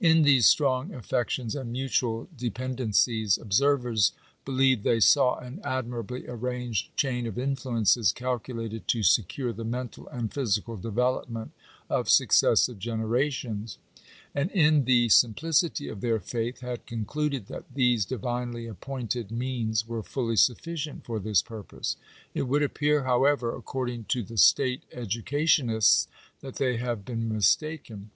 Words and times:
In 0.00 0.22
these 0.22 0.46
strong 0.46 0.94
affections 0.94 1.54
and 1.54 1.70
mutual 1.70 2.26
depend 2.34 2.78
encies 2.78 3.38
observers 3.38 4.12
believed 4.46 4.82
they 4.82 4.98
saw 4.98 5.36
an 5.40 5.60
admirably 5.62 6.26
arranged 6.26 6.96
chain 6.96 7.26
of 7.26 7.38
influences, 7.38 8.10
calculated 8.10 8.88
to 8.88 9.02
secure 9.02 9.52
the 9.52 9.66
mental 9.66 10.08
and 10.08 10.32
physical 10.32 10.78
development 10.78 11.52
of 11.90 12.08
successive 12.08 12.78
generations; 12.78 13.76
and 14.34 14.50
in 14.52 14.86
the 14.86 15.10
simplicity 15.10 15.86
of 15.88 16.00
their 16.00 16.18
faith 16.18 16.60
had 16.60 16.86
concluded 16.86 17.46
that 17.48 17.66
these 17.74 18.06
divinely 18.06 18.66
appointed 18.66 19.30
means 19.30 19.86
were 19.86 20.02
fully 20.02 20.36
sufficient 20.36 21.04
for 21.04 21.20
this 21.20 21.42
purpose. 21.42 21.96
It 22.32 22.44
would 22.48 22.62
appear, 22.62 23.04
however, 23.04 23.54
according 23.54 24.04
to 24.04 24.22
the 24.22 24.38
state 24.38 24.84
educationists, 24.92 26.08
that 26.40 26.56
they 26.56 26.78
have 26.78 27.04
been 27.04 27.28
mistaken. 27.28 28.10